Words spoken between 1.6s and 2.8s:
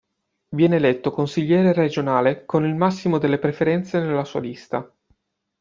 regionale con il